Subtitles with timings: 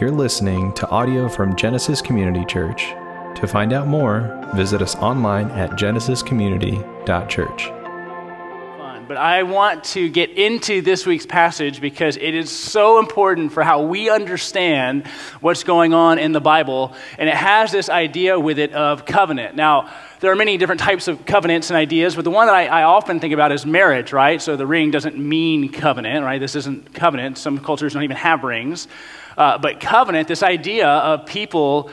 [0.00, 2.88] You're listening to audio from Genesis Community Church.
[3.36, 7.70] To find out more, visit us online at genesiscommunity.church.
[9.06, 13.62] But I want to get into this week's passage because it is so important for
[13.62, 15.06] how we understand
[15.40, 16.96] what's going on in the Bible.
[17.16, 19.54] And it has this idea with it of covenant.
[19.54, 22.66] Now, there are many different types of covenants and ideas, but the one that I,
[22.66, 24.42] I often think about is marriage, right?
[24.42, 26.40] So the ring doesn't mean covenant, right?
[26.40, 27.38] This isn't covenant.
[27.38, 28.88] Some cultures don't even have rings.
[29.36, 31.90] Uh, but covenant, this idea of people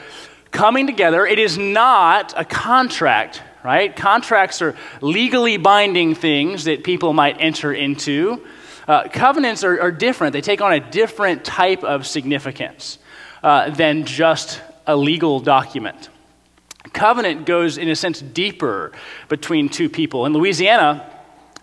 [0.52, 3.96] coming together, it is not a contract, right?
[3.96, 8.46] Contracts are legally binding things that people might enter into.
[8.88, 12.98] Uh, covenants are, are, different, they take on a different type of significance
[13.44, 16.10] uh, than just a legal document.
[16.94, 18.92] Covenant goes, in a sense, deeper
[19.30, 20.26] between two people.
[20.26, 21.08] In Louisiana,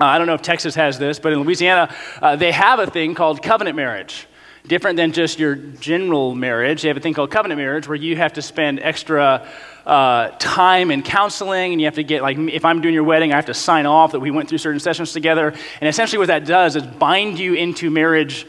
[0.01, 1.93] uh, I don't know if Texas has this, but in Louisiana,
[2.23, 4.28] uh, they have a thing called covenant marriage
[4.69, 6.83] different than just your general marriage.
[6.83, 9.49] They have a thing called covenant marriage where you have to spend extra
[9.87, 13.33] uh, time in counseling and you have to get, like, if I'm doing your wedding,
[13.33, 15.55] I have to sign off that we went through certain sessions together.
[15.81, 18.47] And essentially, what that does is bind you into marriage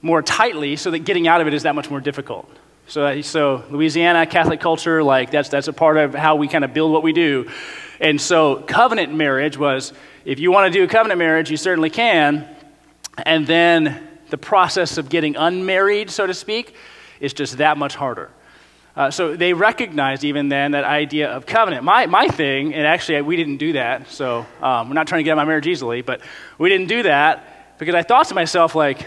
[0.00, 2.50] more tightly so that getting out of it is that much more difficult.
[2.86, 6.72] So, so Louisiana, Catholic culture, like, that's, that's a part of how we kind of
[6.72, 7.50] build what we do.
[8.00, 9.92] And so, covenant marriage was
[10.24, 12.48] if you want to do a covenant marriage, you certainly can.
[13.26, 16.74] And then the process of getting unmarried, so to speak,
[17.20, 18.30] is just that much harder.
[18.96, 21.84] Uh, so they recognized even then that idea of covenant.
[21.84, 25.22] My, my thing, and actually we didn't do that, so um, we're not trying to
[25.22, 26.20] get out of my marriage easily, but
[26.58, 29.06] we didn't do that because I thought to myself, like,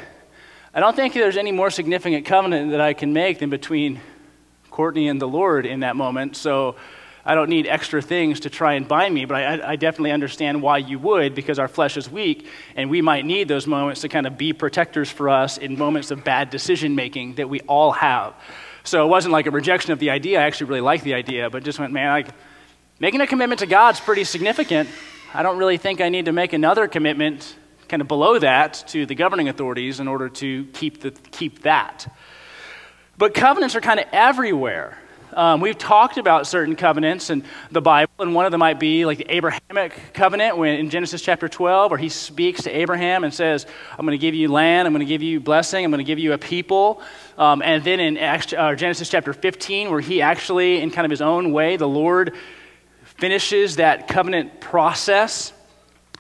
[0.73, 3.99] I don't think there's any more significant covenant that I can make than between
[4.69, 6.38] Courtney and the Lord in that moment.
[6.38, 6.77] So
[7.23, 10.61] I don't need extra things to try and bind me, but I, I, definitely understand
[10.61, 14.09] why you would because our flesh is weak and we might need those moments to
[14.09, 17.92] kind of be protectors for us in moments of bad decision making that we all
[17.92, 18.33] have.
[18.83, 20.39] So it wasn't like a rejection of the idea.
[20.39, 22.30] I actually really liked the idea, but just went, man, like,
[22.99, 24.89] making a commitment to God's pretty significant.
[25.33, 27.55] I don't really think I need to make another commitment
[27.88, 32.11] kind of below that to the governing authorities in order to keep, the, keep that.
[33.17, 34.98] But covenants are kind of everywhere.
[35.33, 39.05] Um, we've talked about certain covenants in the Bible, and one of them might be
[39.05, 43.33] like the Abrahamic covenant when, in Genesis chapter 12, where he speaks to Abraham and
[43.33, 43.65] says,
[43.97, 46.03] I'm going to give you land, I'm going to give you blessing, I'm going to
[46.03, 47.02] give you a people.
[47.37, 51.21] Um, and then in uh, Genesis chapter 15, where he actually, in kind of his
[51.21, 52.36] own way, the Lord
[53.03, 55.53] finishes that covenant process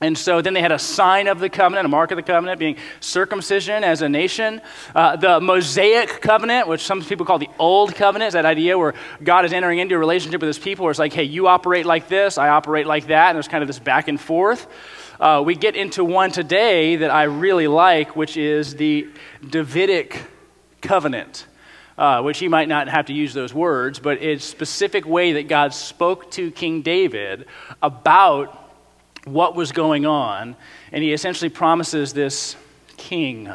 [0.01, 2.59] and so then they had a sign of the covenant, a mark of the covenant,
[2.59, 4.59] being circumcision as a nation.
[4.95, 8.95] Uh, the Mosaic covenant, which some people call the Old Covenant, is that idea where
[9.23, 11.85] God is entering into a relationship with his people where it's like, hey, you operate
[11.85, 13.29] like this, I operate like that.
[13.29, 14.65] And there's kind of this back and forth.
[15.19, 19.07] Uh, we get into one today that I really like, which is the
[19.47, 20.19] Davidic
[20.81, 21.45] covenant.
[21.97, 25.33] Uh, which he might not have to use those words, but it's a specific way
[25.33, 27.45] that God spoke to King David
[27.83, 28.60] about
[29.25, 30.55] what was going on,
[30.91, 32.55] and he essentially promises this
[32.97, 33.49] king.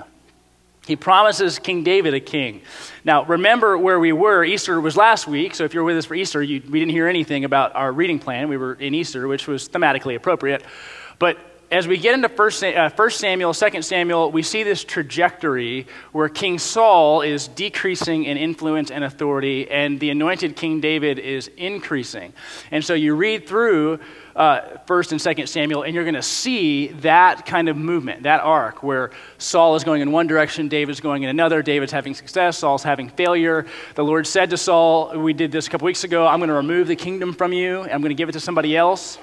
[0.87, 2.63] He promises King David a king.
[3.05, 4.45] Now, remember where we were.
[4.45, 7.09] Easter was last week, so if you're with us for Easter, you, we didn't hear
[7.09, 8.49] anything about our reading plan.
[8.49, 10.63] We were in Easter, which was thematically appropriate.
[11.19, 11.39] But
[11.73, 16.61] as we get into 1 uh, Samuel, 2 Samuel, we see this trajectory where King
[16.61, 22.33] Saul is decreasing in influence and authority, and the anointed King David is increasing.
[22.71, 23.99] And so you read through
[24.37, 28.43] uh, 1st and 2nd Samuel, and you're going to see that kind of movement, that
[28.43, 32.59] arc, where Saul is going in one direction, David's going in another, David's having success,
[32.59, 33.67] Saul's having failure.
[33.95, 36.55] The Lord said to Saul, we did this a couple weeks ago, I'm going to
[36.55, 39.19] remove the kingdom from you, I'm going to give it to somebody else.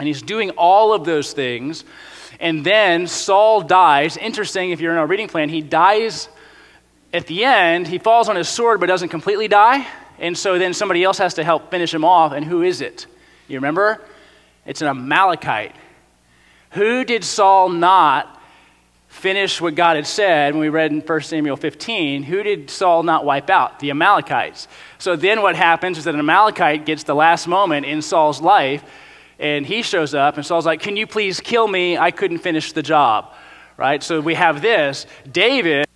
[0.00, 1.84] And he's doing all of those things.
[2.40, 4.16] And then Saul dies.
[4.16, 6.28] Interesting, if you're in our reading plan, he dies
[7.12, 7.86] at the end.
[7.86, 9.86] He falls on his sword but doesn't completely die.
[10.18, 12.32] And so then somebody else has to help finish him off.
[12.32, 13.06] And who is it?
[13.46, 14.00] You remember?
[14.66, 15.74] It's an Amalekite.
[16.72, 18.40] Who did Saul not
[19.08, 22.22] finish what God had said when we read in 1 Samuel 15?
[22.22, 23.80] Who did Saul not wipe out?
[23.80, 24.68] The Amalekites.
[24.98, 28.84] So then what happens is that an Amalekite gets the last moment in Saul's life
[29.38, 31.98] and he shows up, and Saul's like, Can you please kill me?
[31.98, 33.32] I couldn't finish the job.
[33.76, 34.02] Right?
[34.02, 35.06] So we have this.
[35.30, 35.86] David,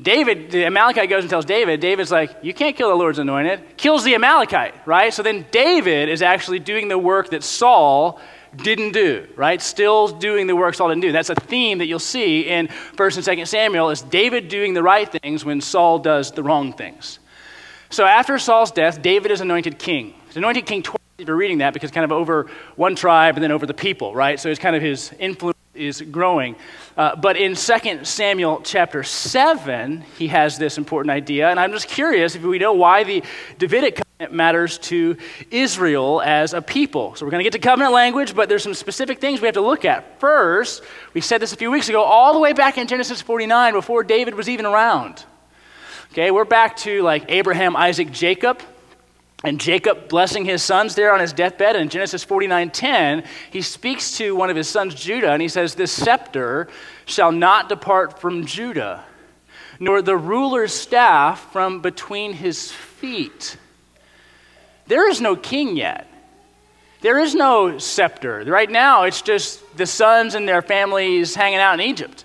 [0.00, 3.76] David, the Amalekite goes and tells David, David's like, You can't kill the Lord's anointed.
[3.76, 5.12] Kills the Amalekite, right?
[5.12, 8.20] So then David is actually doing the work that Saul
[8.56, 9.60] didn't do, right?
[9.60, 11.12] Still doing the work Saul didn't do.
[11.12, 14.82] That's a theme that you'll see in 1st and 2nd Samuel is David doing the
[14.82, 17.18] right things when Saul does the wrong things.
[17.90, 20.14] So after Saul's death, David is anointed king.
[20.26, 23.42] He's anointed king twice if you're reading that because kind of over one tribe and
[23.42, 24.40] then over the people, right?
[24.40, 26.54] So it's kind of his influence is growing.
[26.96, 31.48] Uh, but in 2 Samuel chapter 7, he has this important idea.
[31.48, 33.24] And I'm just curious if we know why the
[33.58, 35.16] Davidic covenant matters to
[35.50, 37.14] Israel as a people.
[37.14, 39.54] So we're going to get to covenant language, but there's some specific things we have
[39.54, 40.20] to look at.
[40.20, 40.82] First,
[41.14, 44.04] we said this a few weeks ago, all the way back in Genesis 49, before
[44.04, 45.24] David was even around.
[46.12, 48.60] Okay, we're back to like Abraham, Isaac, Jacob.
[49.42, 54.36] And Jacob blessing his sons there on his deathbed in Genesis 49:10, he speaks to
[54.36, 56.68] one of his sons Judah and he says, "This scepter
[57.06, 59.04] shall not depart from Judah,
[59.78, 63.56] nor the ruler's staff from between his feet."
[64.86, 66.06] There is no king yet.
[67.00, 68.44] There is no scepter.
[68.46, 72.24] Right now, it's just the sons and their families hanging out in Egypt.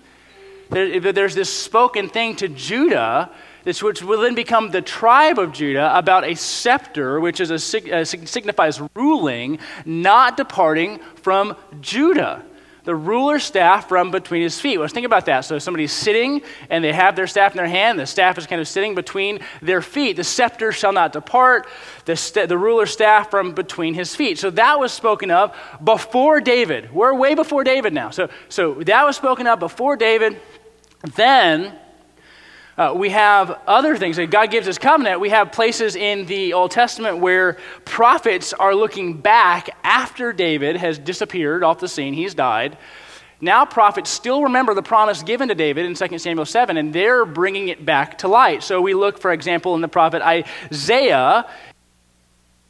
[0.69, 3.29] There's this spoken thing to Judah
[3.65, 7.99] this which will then become the tribe of Judah about a scepter, which is a,
[7.99, 12.43] uh, signifies ruling, not departing from Judah.
[12.85, 14.79] The ruler's staff from between his feet.
[14.79, 15.41] Let's think about that.
[15.41, 17.99] So somebody's sitting and they have their staff in their hand.
[17.99, 20.17] The staff is kind of sitting between their feet.
[20.17, 21.67] The scepter shall not depart.
[22.05, 24.37] The, st- the ruler's staff from between his feet.
[24.37, 26.93] So that was spoken of before David.
[26.93, 28.11] We're way before David now.
[28.11, 30.39] So, so that was spoken of before David.
[31.15, 31.75] Then
[32.77, 35.21] uh, we have other things that God gives us covenant.
[35.21, 40.99] We have places in the Old Testament where prophets are looking back after David has
[40.99, 42.77] disappeared off the scene, he's died.
[43.41, 47.25] Now, prophets still remember the promise given to David in 2 Samuel 7, and they're
[47.25, 48.63] bringing it back to light.
[48.63, 51.45] So we look, for example, in the prophet Isaiah.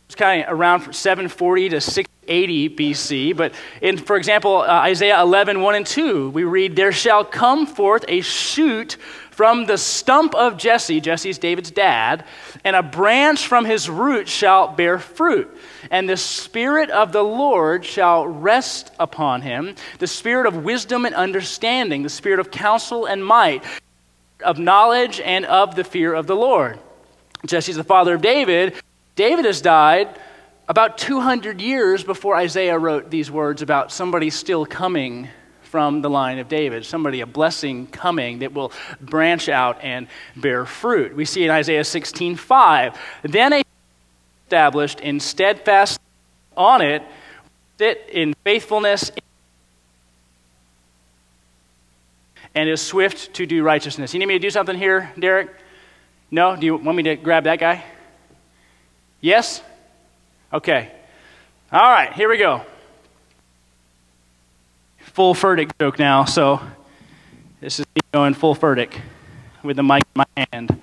[0.08, 1.81] It's kind of around 740 to
[2.27, 3.38] 680 BC.
[3.38, 7.66] But in, for example, uh, Isaiah 11, 1 and 2, we read, There shall come
[7.66, 8.98] forth a shoot
[9.30, 12.24] from the stump of Jesse, Jesse's David's dad,
[12.63, 15.56] and a branch from his root shall bear fruit.
[15.92, 21.13] And the Spirit of the Lord shall rest upon him the Spirit of wisdom and
[21.13, 23.63] understanding, the Spirit of counsel and might,
[24.44, 26.80] of knowledge and of the fear of the Lord.
[27.45, 28.74] Jesse's the father of David.
[29.16, 30.18] David has died
[30.67, 35.29] about 200 years before Isaiah wrote these words about somebody still coming
[35.62, 38.71] from the line of David, somebody, a blessing coming that will
[39.01, 41.15] branch out and bear fruit.
[41.15, 42.97] We see in Isaiah 16 5.
[43.23, 43.65] Then a
[44.45, 46.00] established in steadfast
[46.56, 47.01] on it,
[47.77, 49.12] sit in faithfulness
[52.53, 54.13] and is swift to do righteousness.
[54.13, 55.50] You need me to do something here, Derek?
[56.31, 56.56] No?
[56.56, 57.83] Do you want me to grab that guy?
[59.19, 59.62] Yes?
[60.56, 60.90] Okay.
[61.69, 62.62] All right, here we go
[65.00, 66.62] full Furtick joke now, so
[67.60, 69.02] this is going full Furtick
[69.63, 70.80] with the mic in my hand.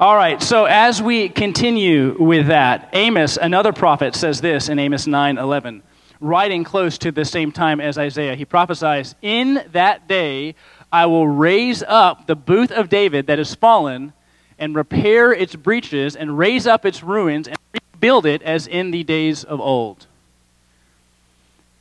[0.00, 5.06] All right, so as we continue with that, Amos, another prophet, says this in Amos
[5.06, 5.82] 9 11,
[6.20, 8.34] writing close to the same time as Isaiah.
[8.36, 10.54] He prophesies, In that day
[10.90, 14.14] I will raise up the booth of David that is fallen,
[14.58, 17.56] and repair its breaches, and raise up its ruins, and
[18.02, 20.08] rebuild it as in the days of old.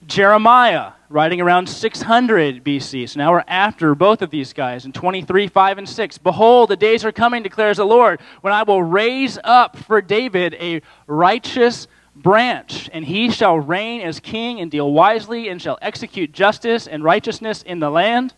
[0.06, 3.10] Jeremiah, writing around 600 BC.
[3.10, 6.18] So now we're after both of these guys in 23, 5, and 6.
[6.20, 10.56] Behold, the days are coming, declares the Lord, when I will raise up for David
[10.60, 16.34] a righteous branch, and he shall reign as king and deal wisely, and shall execute
[16.34, 18.36] justice and righteousness in the land.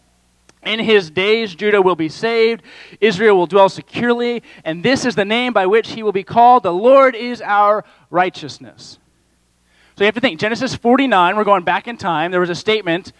[0.65, 2.63] In his days, Judah will be saved,
[3.01, 6.63] Israel will dwell securely, and this is the name by which he will be called
[6.63, 8.99] The Lord is our righteousness.
[9.95, 12.31] So you have to think Genesis 49, we're going back in time.
[12.31, 13.11] There was a statement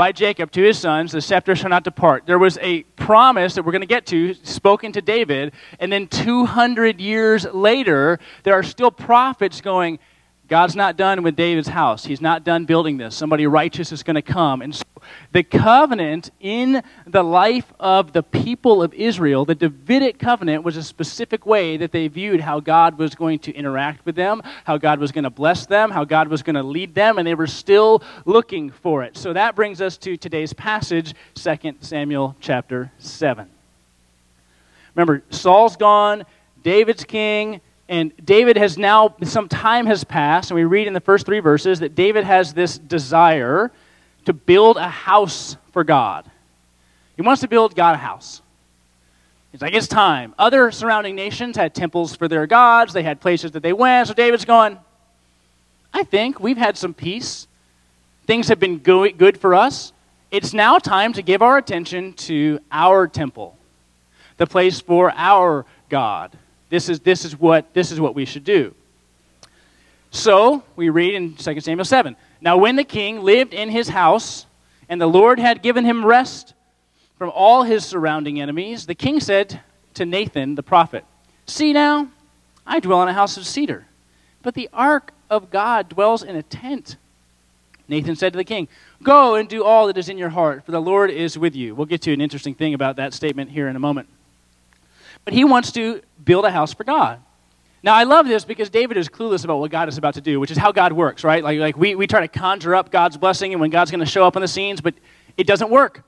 [0.00, 2.24] by Jacob to his sons, the scepter shall not depart.
[2.24, 5.52] There was a promise that we're going to get to, spoken to David.
[5.78, 9.98] And then 200 years later, there are still prophets going,
[10.50, 12.04] God's not done with David's house.
[12.04, 13.14] He's not done building this.
[13.14, 14.62] Somebody righteous is going to come.
[14.62, 14.82] And so
[15.30, 20.82] the covenant in the life of the people of Israel, the Davidic covenant, was a
[20.82, 24.98] specific way that they viewed how God was going to interact with them, how God
[24.98, 27.46] was going to bless them, how God was going to lead them, and they were
[27.46, 29.16] still looking for it.
[29.16, 33.48] So that brings us to today's passage, 2 Samuel chapter 7.
[34.96, 36.24] Remember, Saul's gone,
[36.64, 41.00] David's king, and David has now, some time has passed, and we read in the
[41.00, 43.72] first three verses that David has this desire
[44.26, 46.30] to build a house for God.
[47.16, 48.42] He wants to build God a house.
[49.50, 50.36] He's like, it's time.
[50.38, 54.06] Other surrounding nations had temples for their gods, they had places that they went.
[54.06, 54.78] So David's going,
[55.92, 57.48] I think we've had some peace.
[58.24, 59.92] Things have been good for us.
[60.30, 63.58] It's now time to give our attention to our temple,
[64.36, 66.38] the place for our God.
[66.70, 68.74] This is, this is, what, this is what we should do.
[70.10, 74.46] So we read in 2 Samuel 7 Now, when the king lived in his house
[74.88, 76.54] and the Lord had given him rest
[77.18, 79.60] from all his surrounding enemies, the king said
[79.94, 81.04] to Nathan the prophet,
[81.46, 82.08] See now,
[82.66, 83.86] I dwell in a house of cedar,
[84.42, 86.96] but the ark of God dwells in a tent.
[87.88, 88.68] Nathan said to the king,
[89.02, 91.74] Go and do all that is in your heart, for the Lord is with you.
[91.74, 94.08] We'll get to an interesting thing about that statement here in a moment.
[95.24, 97.20] But he wants to build a house for God.
[97.82, 100.38] Now, I love this because David is clueless about what God is about to do,
[100.38, 101.42] which is how God works, right?
[101.42, 104.06] Like, like we, we try to conjure up God's blessing and when God's going to
[104.06, 104.94] show up on the scenes, but
[105.36, 106.04] it doesn't work.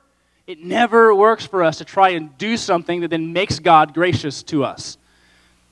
[0.46, 4.42] It never works for us to try and do something that then makes God gracious
[4.44, 4.98] to us.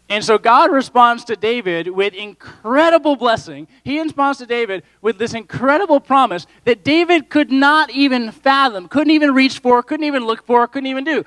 [0.08, 3.68] And so God responds to David with incredible blessing.
[3.84, 9.12] He responds to David with this incredible promise that David could not even fathom, couldn't
[9.12, 11.24] even reach for, couldn't even look for, couldn't even do.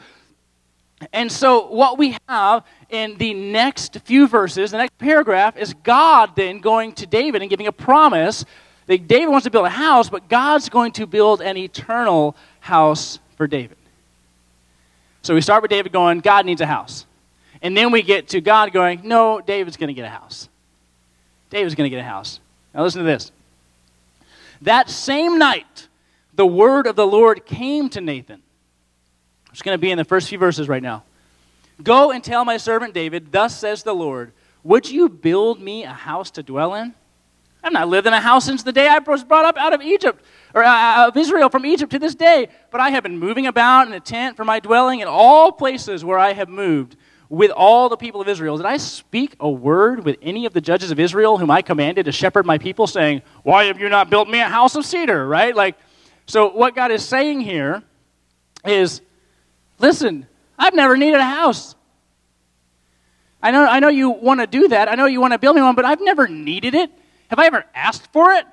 [1.11, 6.35] And so, what we have in the next few verses, the next paragraph, is God
[6.35, 8.45] then going to David and giving a promise
[8.85, 13.19] that David wants to build a house, but God's going to build an eternal house
[13.37, 13.77] for David.
[15.23, 17.05] So, we start with David going, God needs a house.
[17.61, 20.49] And then we get to God going, no, David's going to get a house.
[21.49, 22.39] David's going to get a house.
[22.73, 23.31] Now, listen to this.
[24.61, 25.87] That same night,
[26.35, 28.42] the word of the Lord came to Nathan
[29.53, 31.03] it's going to be in the first few verses right now.
[31.81, 34.33] Go and tell my servant David, Thus says the Lord,
[34.63, 36.95] Would you build me a house to dwell in?
[37.63, 39.81] I've not lived in a house since the day I was brought up out of
[39.81, 40.23] Egypt,
[40.55, 42.49] or uh, of Israel from Egypt to this day.
[42.71, 46.03] But I have been moving about in a tent for my dwelling in all places
[46.03, 46.97] where I have moved
[47.29, 48.57] with all the people of Israel.
[48.57, 52.05] Did I speak a word with any of the judges of Israel whom I commanded
[52.05, 55.27] to shepherd my people, saying, Why have you not built me a house of cedar?
[55.27, 55.55] Right?
[55.55, 55.77] Like,
[56.25, 57.83] so what God is saying here
[58.65, 59.01] is
[59.83, 60.25] Listen,
[60.57, 61.75] I've never needed a house.
[63.41, 64.87] I know, I know you want to do that.
[64.87, 66.89] I know you want to build me one, but I've never needed it.
[67.27, 68.45] Have I ever asked for it?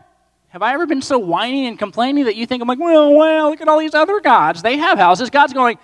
[0.48, 3.50] Have I ever been so whiny and complaining that you think I'm like, well, well,
[3.50, 4.60] look at all these other gods.
[4.60, 5.30] They have houses.
[5.30, 5.78] God's going,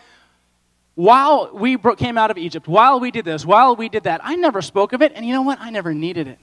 [0.96, 4.34] while we came out of Egypt, while we did this, while we did that, I
[4.34, 5.60] never spoke of it, and you know what?
[5.60, 6.40] I never needed it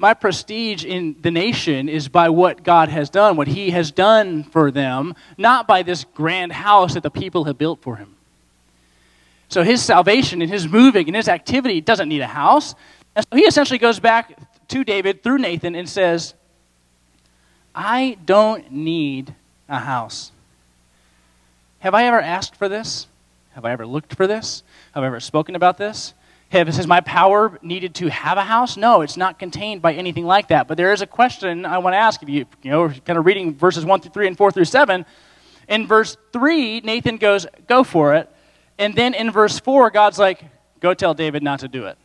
[0.00, 4.44] my prestige in the nation is by what God has done, what He has done
[4.44, 8.16] for them, not by this grand house that the people have built for Him.
[9.50, 12.74] So His salvation and His moving and His activity doesn't need a house.
[13.14, 14.38] And so He essentially goes back
[14.68, 16.32] to David through Nathan and says,
[17.74, 19.34] I don't need
[19.68, 20.32] a house.
[21.80, 23.06] Have I ever asked for this?
[23.52, 24.62] Have I ever looked for this?
[24.94, 26.14] Have I ever spoken about this?
[26.50, 28.76] Has my power needed to have a house?
[28.76, 30.66] No, it's not contained by anything like that.
[30.66, 33.24] But there is a question I want to ask if you, you know, kind of
[33.24, 35.06] reading verses 1 through 3 and 4 through 7.
[35.68, 38.28] In verse 3, Nathan goes, Go for it.
[38.78, 40.44] And then in verse 4, God's like,
[40.80, 41.96] Go tell David not to do it.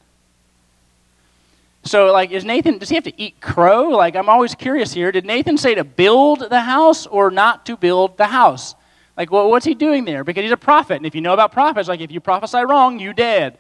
[1.84, 3.90] So, like, is Nathan, does he have to eat crow?
[3.90, 5.12] Like, I'm always curious here.
[5.12, 8.76] Did Nathan say to build the house or not to build the house?
[9.18, 10.24] Like, well, what's he doing there?
[10.24, 10.98] Because he's a prophet.
[10.98, 13.58] And if you know about prophets, like, if you prophesy wrong, you dead.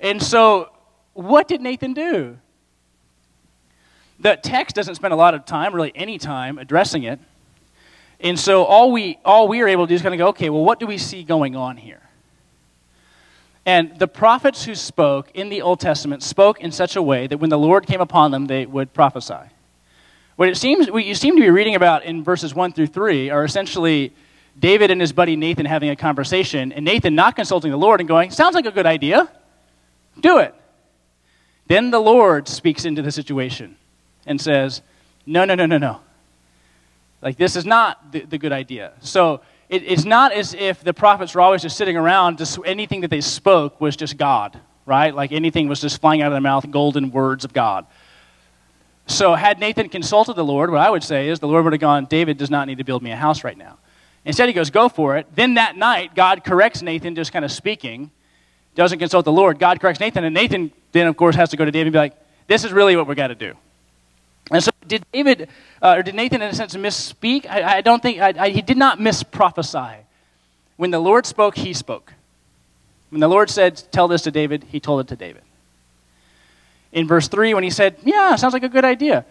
[0.00, 0.70] And so,
[1.12, 2.38] what did Nathan do?
[4.20, 7.20] The text doesn't spend a lot of time, really any time, addressing it.
[8.20, 10.50] And so all we all we are able to do is kind of go, okay,
[10.50, 12.02] well, what do we see going on here?
[13.64, 17.38] And the prophets who spoke in the Old Testament spoke in such a way that
[17.38, 19.50] when the Lord came upon them, they would prophesy.
[20.36, 23.30] What it seems what you seem to be reading about in verses one through three
[23.30, 24.12] are essentially
[24.58, 28.08] David and his buddy Nathan having a conversation, and Nathan not consulting the Lord and
[28.08, 29.30] going, "Sounds like a good idea."
[30.20, 30.54] Do it.
[31.66, 33.76] Then the Lord speaks into the situation
[34.26, 34.82] and says,
[35.26, 36.00] No, no, no, no, no.
[37.22, 38.92] Like, this is not the, the good idea.
[39.00, 43.02] So, it, it's not as if the prophets were always just sitting around, just anything
[43.02, 45.14] that they spoke was just God, right?
[45.14, 47.86] Like anything was just flying out of their mouth, golden words of God.
[49.06, 51.80] So, had Nathan consulted the Lord, what I would say is the Lord would have
[51.80, 53.78] gone, David does not need to build me a house right now.
[54.24, 55.26] Instead, he goes, Go for it.
[55.34, 58.10] Then that night, God corrects Nathan, just kind of speaking,
[58.74, 59.58] doesn't consult the Lord.
[59.58, 61.98] God corrects Nathan, and Nathan then, of course, has to go to David and be
[61.98, 62.14] like,
[62.46, 63.54] this is really what we got to do.
[64.50, 65.48] And so, did David,
[65.80, 67.46] uh, or did Nathan, in a sense, misspeak?
[67.48, 69.98] I, I don't think, I, I, he did not misprophesy.
[70.76, 72.12] When the Lord spoke, he spoke.
[73.10, 75.42] When the Lord said, tell this to David, he told it to David.
[76.92, 79.24] In verse 3, when he said, yeah, sounds like a good idea,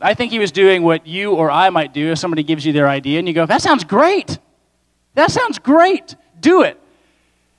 [0.00, 2.72] I think he was doing what you or I might do if somebody gives you
[2.72, 4.38] their idea and you go, that sounds great.
[5.14, 6.14] That sounds great.
[6.40, 6.80] Do it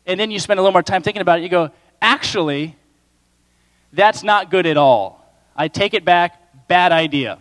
[0.06, 2.76] and then you spend a little more time thinking about it, you go, actually,
[3.94, 5.24] that's not good at all.
[5.56, 7.40] I take it back, bad idea.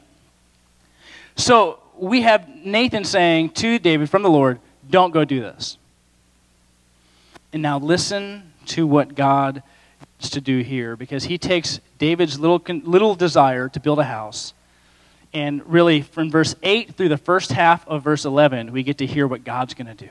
[1.36, 5.78] So we have Nathan saying to David from the Lord, don't go do this.
[7.52, 9.62] And now listen to what God
[10.20, 14.52] is to do here because he takes David's little, little desire to build a house
[15.32, 19.06] And really, from verse 8 through the first half of verse 11, we get to
[19.06, 20.10] hear what God's going to do.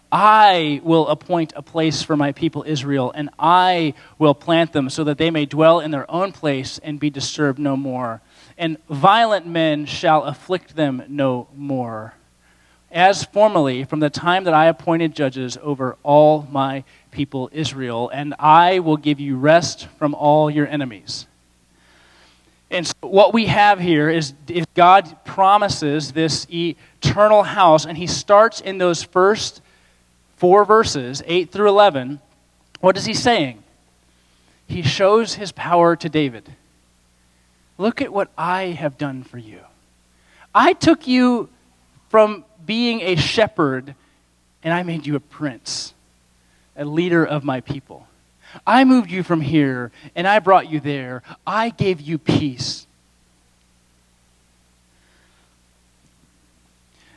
[0.11, 5.05] I will appoint a place for my people Israel, and I will plant them so
[5.05, 8.21] that they may dwell in their own place and be disturbed no more.
[8.57, 12.13] And violent men shall afflict them no more.
[12.91, 18.33] As formerly, from the time that I appointed judges over all my people Israel, and
[18.37, 21.25] I will give you rest from all your enemies.
[22.69, 24.33] And so what we have here is,
[24.73, 29.61] God promises this eternal house, and he starts in those first
[30.41, 32.19] four verses, 8 through 11.
[32.79, 33.61] What is he saying?
[34.65, 36.49] He shows his power to David.
[37.77, 39.59] Look at what I have done for you.
[40.55, 41.47] I took you
[42.09, 43.93] from being a shepherd,
[44.63, 45.93] and I made you a prince
[46.75, 48.07] a leader of my people.
[48.65, 51.21] I moved you from here and I brought you there.
[51.45, 52.87] I gave you peace.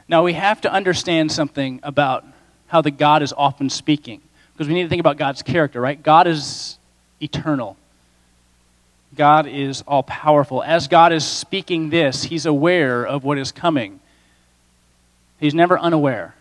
[0.09, 2.27] Now we have to understand something about
[2.67, 4.21] how the God is often speaking
[4.55, 6.01] because we need to think about God's character, right?
[6.01, 6.79] God is
[7.21, 7.77] eternal.
[9.17, 10.63] God is all powerful.
[10.63, 14.01] As God is speaking this, he's aware of what is coming.
[15.41, 16.35] He's never unaware,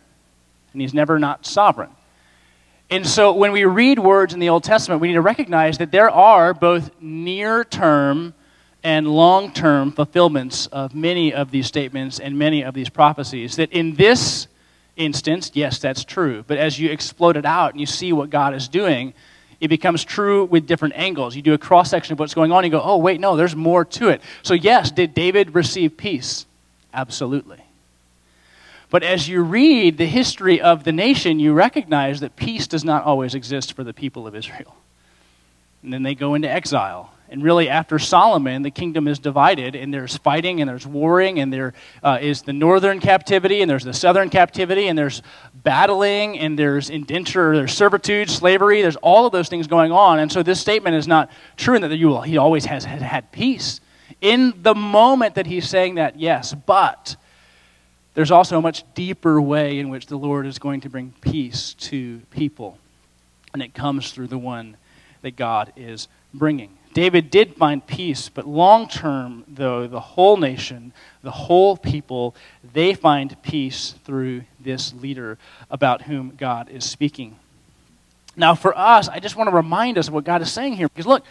[0.71, 1.89] and he's never not sovereign.
[2.89, 5.91] And so when we read words in the Old Testament, we need to recognize that
[5.91, 8.33] there are both near term
[8.83, 13.55] and long term fulfillments of many of these statements and many of these prophecies.
[13.55, 14.47] That in this
[14.95, 16.43] instance, yes, that's true.
[16.47, 19.13] But as you explode it out and you see what God is doing,
[19.59, 21.35] it becomes true with different angles.
[21.35, 23.35] You do a cross section of what's going on, and you go, oh, wait, no,
[23.35, 24.21] there's more to it.
[24.41, 26.45] So, yes, did David receive peace?
[26.93, 27.63] Absolutely.
[28.89, 33.05] But as you read the history of the nation, you recognize that peace does not
[33.05, 34.75] always exist for the people of Israel.
[35.81, 37.11] And then they go into exile.
[37.33, 41.51] And really, after Solomon, the kingdom is divided, and there's fighting, and there's warring, and
[41.51, 45.23] there uh, is the northern captivity, and there's the southern captivity, and there's
[45.55, 50.19] battling, and there's indenture, there's servitude, slavery, there's all of those things going on.
[50.19, 53.81] And so this statement is not true in that you, he always has had peace.
[54.21, 57.15] In the moment that he's saying that, yes, but
[58.13, 61.73] there's also a much deeper way in which the Lord is going to bring peace
[61.79, 62.77] to people.
[63.53, 64.77] And it comes through the one
[65.23, 66.77] that God is bringing.
[66.93, 72.35] David did find peace, but long term, though, the whole nation, the whole people,
[72.73, 75.37] they find peace through this leader
[75.69, 77.37] about whom God is speaking.
[78.35, 80.87] Now, for us, I just want to remind us of what God is saying here.
[80.87, 81.23] Because look,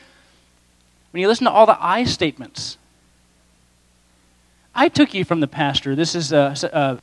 [1.10, 2.78] when you listen to all the I statements,
[4.74, 5.94] I took you from the pasture.
[5.94, 6.98] This is uh, a, a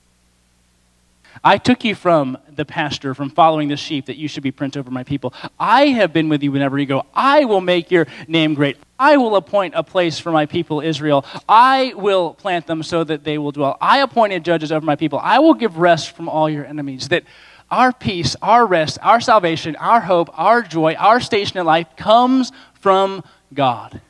[1.44, 4.76] I took you from the pasture, from following the sheep, that you should be prince
[4.76, 5.34] over my people.
[5.60, 7.06] I have been with you whenever you go.
[7.14, 8.78] I will make your name great.
[8.98, 11.26] I will appoint a place for my people Israel.
[11.48, 13.78] I will plant them so that they will dwell.
[13.80, 15.20] I appointed judges over my people.
[15.20, 17.08] I will give rest from all your enemies.
[17.08, 17.24] That
[17.72, 22.52] our peace, our rest, our salvation, our hope, our joy, our station in life comes
[22.74, 24.02] from God.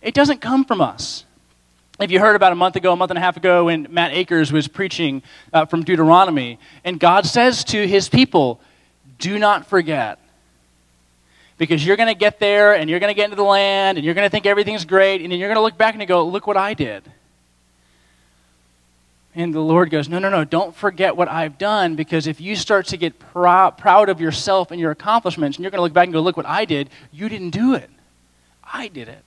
[0.00, 1.24] It doesn't come from us
[2.00, 4.12] if you heard about a month ago, a month and a half ago, when Matt
[4.12, 8.60] Akers was preaching uh, from Deuteronomy, and God says to his people,
[9.18, 10.18] Do not forget.
[11.58, 14.04] Because you're going to get there and you're going to get into the land and
[14.04, 16.24] you're going to think everything's great, and then you're going to look back and go,
[16.26, 17.02] Look what I did.
[19.34, 22.56] And the Lord goes, No, no, no, don't forget what I've done because if you
[22.56, 25.92] start to get prou- proud of yourself and your accomplishments and you're going to look
[25.92, 27.90] back and go, Look what I did, you didn't do it.
[28.64, 29.22] I did it.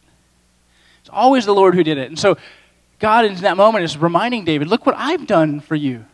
[1.02, 2.08] It's always the Lord who did it.
[2.08, 2.38] And so
[3.00, 6.06] God in that moment is reminding David, look what I've done for you.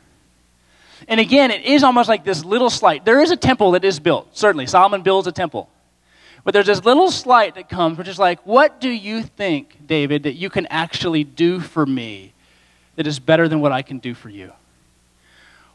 [1.08, 3.06] And again, it is almost like this little slight.
[3.06, 4.36] There is a temple that is built.
[4.36, 5.70] Certainly, Solomon builds a temple.
[6.44, 10.24] But there's this little slight that comes, which is like, what do you think, David,
[10.24, 12.34] that you can actually do for me
[12.96, 14.52] that is better than what I can do for you?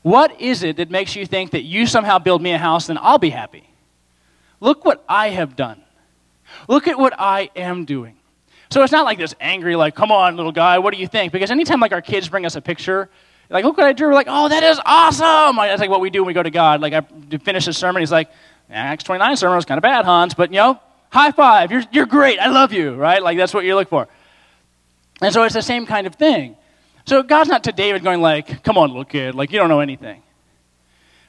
[0.02, 2.98] What is it that makes you think that you somehow build me a house, then
[3.00, 3.68] I'll be happy?
[4.60, 5.82] Look what I have done.
[6.68, 8.16] Look at what I am doing.
[8.74, 11.32] So it's not like this angry, like, come on, little guy, what do you think?
[11.32, 13.08] Because anytime like our kids bring us a picture,
[13.48, 15.54] like, look what I drew, we're like, oh, that is awesome.
[15.54, 16.80] That's like what we do when we go to God.
[16.80, 17.02] Like, I
[17.38, 18.30] finish his sermon, he's like,
[18.68, 22.06] Acts 29 sermon was kind of bad, Hans, but you know, high five, you're, you're
[22.06, 23.22] great, I love you, right?
[23.22, 24.08] Like, that's what you look for.
[25.22, 26.56] And so it's the same kind of thing.
[27.06, 29.82] So God's not to David going like, come on, little kid, like you don't know
[29.82, 30.20] anything.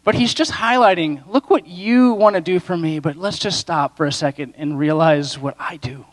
[0.04, 3.60] But he's just highlighting, look what you want to do for me, but let's just
[3.60, 6.06] stop for a second and realize what I do.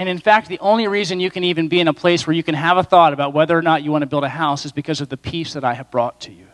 [0.00, 2.42] And in fact, the only reason you can even be in a place where you
[2.42, 4.72] can have a thought about whether or not you want to build a house is
[4.72, 6.46] because of the peace that I have brought to you.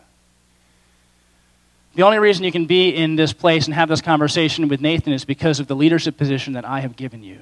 [1.95, 5.13] The only reason you can be in this place and have this conversation with Nathan
[5.13, 7.39] is because of the leadership position that I have given you.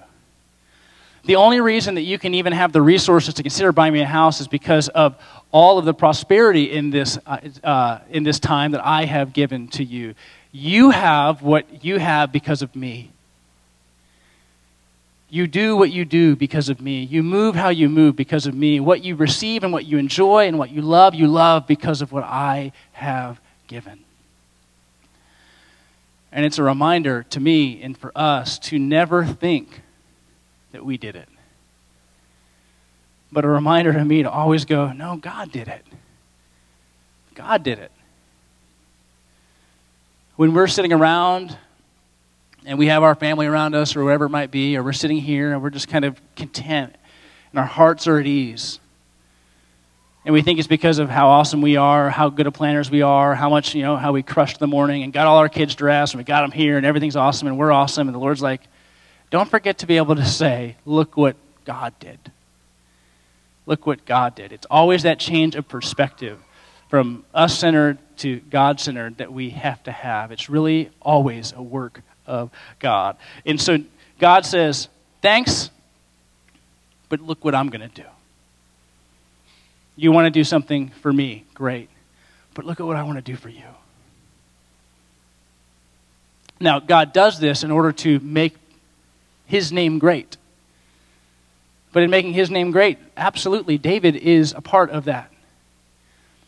[1.24, 4.06] The only reason that you can even have the resources to consider buying me a
[4.06, 5.16] house is because of
[5.52, 9.70] all of the prosperity in this, uh, uh, in this time that I have given
[9.70, 10.14] to you.
[10.52, 13.12] You have what you have because of me.
[15.36, 17.04] You do what you do because of me.
[17.04, 18.80] You move how you move because of me.
[18.80, 22.14] What you receive and what you enjoy and what you love, you love because of
[22.14, 24.00] what I have given.
[26.32, 29.82] And it's a reminder to me and for us to never think
[30.72, 31.28] that we did it.
[33.30, 35.86] But a reminder to me to always go, no, God did it.
[37.34, 37.92] God did it.
[40.38, 41.58] When we're sitting around
[42.66, 45.18] and we have our family around us or wherever it might be, or we're sitting
[45.18, 46.96] here and we're just kind of content
[47.52, 48.80] and our hearts are at ease.
[50.26, 53.02] And we think it's because of how awesome we are, how good of planners we
[53.02, 55.76] are, how much, you know, how we crushed the morning and got all our kids
[55.76, 58.08] dressed and we got them here and everything's awesome and we're awesome.
[58.08, 58.62] And the Lord's like,
[59.30, 62.20] don't forget to be able to say, look what God did.
[63.68, 64.52] Look what God did.
[64.52, 66.40] It's always that change of perspective
[66.90, 70.32] from us centered to God centered that we have to have.
[70.32, 73.18] It's really always a work of God.
[73.46, 73.80] And so
[74.20, 74.88] God says,
[75.22, 75.72] Thanks,
[77.10, 78.08] but look what I'm going to do.
[79.96, 81.46] You want to do something for me?
[81.54, 81.90] Great.
[82.54, 83.64] But look at what I want to do for you.
[86.60, 88.56] Now, God does this in order to make
[89.46, 90.38] his name great.
[91.92, 95.32] But in making his name great, absolutely, David is a part of that.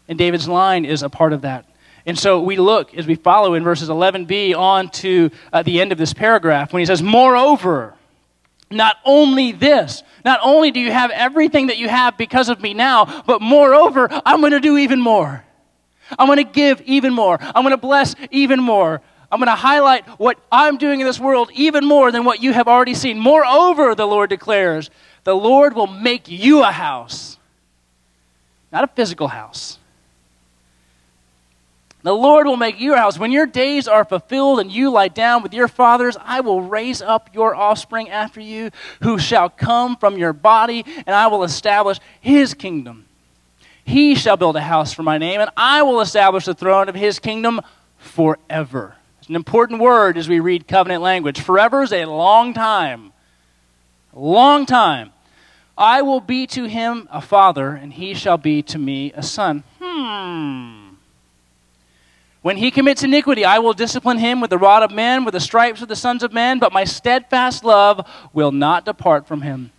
[0.08, 1.66] And David's line is a part of that.
[2.08, 5.92] And so we look as we follow in verses 11b on to uh, the end
[5.92, 7.96] of this paragraph when he says, Moreover,
[8.72, 12.74] not only this, not only do you have everything that you have because of me
[12.74, 15.44] now, but moreover, I'm going to do even more.
[16.18, 17.38] I'm going to give even more.
[17.42, 19.02] I'm going to bless even more.
[19.30, 22.54] I'm going to highlight what I'm doing in this world even more than what you
[22.54, 23.20] have already seen.
[23.20, 24.90] Moreover, the Lord declares,
[25.26, 27.38] the Lord will make you a house,
[28.72, 29.80] not a physical house.
[32.04, 33.18] The Lord will make you a house.
[33.18, 37.02] When your days are fulfilled and you lie down with your fathers, I will raise
[37.02, 38.70] up your offspring after you,
[39.02, 43.06] who shall come from your body, and I will establish his kingdom.
[43.84, 46.96] He shall build a house for my name, and I will establish the throne of
[46.96, 47.62] his kingdom
[47.98, 48.96] forever.
[49.20, 51.42] It's an important word as we read covenant language.
[51.42, 53.12] Forever is a long time.
[54.14, 55.12] Long time.
[55.78, 59.64] I will be to him a father, and he shall be to me a son.
[59.82, 60.77] Hmm.
[62.42, 65.40] When he commits iniquity, I will discipline him with the rod of men, with the
[65.40, 69.72] stripes of the sons of men, but my steadfast love will not depart from him,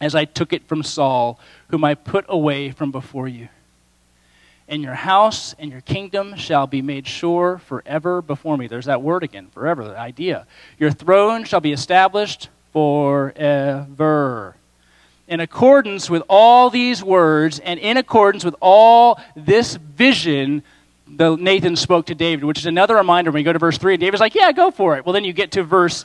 [0.00, 3.48] as I took it from Saul, whom I put away from before you
[4.68, 8.66] and your house and your kingdom shall be made sure forever before me.
[8.66, 10.46] There's that word again, forever, the idea.
[10.78, 14.54] Your throne shall be established forever.
[15.26, 20.62] In accordance with all these words and in accordance with all this vision,
[21.16, 23.96] the Nathan spoke to David, which is another reminder when you go to verse 3,
[23.96, 25.04] David's like, Yeah, go for it.
[25.04, 26.04] Well, then you get to verse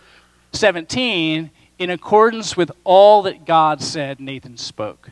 [0.54, 5.10] 17, in accordance with all that God said, Nathan spoke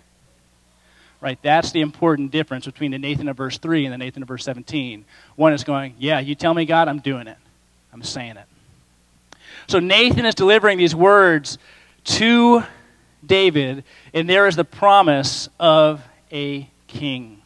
[1.22, 1.38] right?
[1.44, 4.44] That's the important difference between the Nathan of verse 3 and the Nathan of verse
[4.44, 5.06] 17.
[5.36, 7.38] One is going, Yeah, you tell me, God, I'm doing it.
[7.94, 8.46] I'm saying it.
[9.68, 11.58] So Nathan is delivering these words
[12.04, 12.64] to
[13.26, 17.42] David, and there is the promise of a king.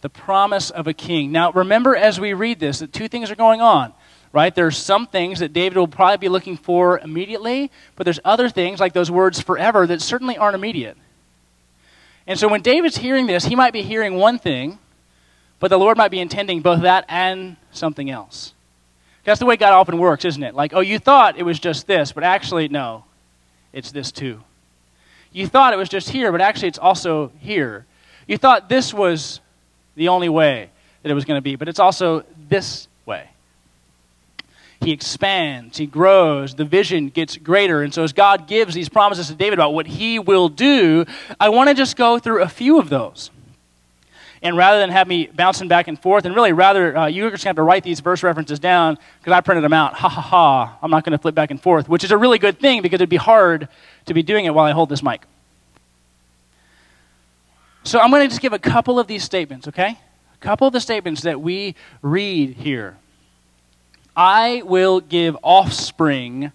[0.00, 1.32] The promise of a king.
[1.32, 3.92] Now, remember as we read this that two things are going on
[4.36, 4.54] right?
[4.54, 8.80] There's some things that David will probably be looking for immediately, but there's other things
[8.80, 10.98] like those words forever that certainly aren't immediate.
[12.26, 14.78] And so when David's hearing this, he might be hearing one thing,
[15.58, 18.52] but the Lord might be intending both that and something else.
[19.24, 20.54] That's the way God often works, isn't it?
[20.54, 23.04] Like, oh, you thought it was just this, but actually, no,
[23.72, 24.42] it's this too.
[25.32, 27.86] You thought it was just here, but actually, it's also here.
[28.26, 29.40] You thought this was
[29.96, 30.70] the only way
[31.02, 33.28] that it was going to be, but it's also this way.
[34.80, 37.82] He expands, he grows, the vision gets greater.
[37.82, 41.06] And so, as God gives these promises to David about what he will do,
[41.40, 43.30] I want to just go through a few of those.
[44.42, 47.42] And rather than have me bouncing back and forth, and really rather, uh, you're just
[47.42, 49.94] going to have to write these verse references down because I printed them out.
[49.94, 50.78] Ha ha ha.
[50.82, 52.96] I'm not going to flip back and forth, which is a really good thing because
[52.96, 53.68] it'd be hard
[54.04, 55.22] to be doing it while I hold this mic.
[57.86, 59.96] So I'm going to just give a couple of these statements, okay?
[60.34, 62.96] A couple of the statements that we read here.
[64.16, 66.50] I will give offspring